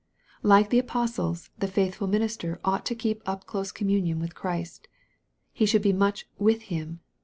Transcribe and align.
Like 0.41 0.71
the 0.71 0.79
apostles, 0.79 1.51
the 1.59 1.67
faithful 1.67 2.07
minister 2.07 2.59
ought 2.65 2.87
to 2.87 2.95
keep 2.95 3.21
up 3.29 3.45
close 3.45 3.71
communion 3.71 4.17
with 4.19 4.33
Christ. 4.33 4.87
He 5.53 5.67
should 5.67 5.83
be 5.83 5.93
much" 5.93 6.27
with 6.49 6.63
Him." 6.73 7.01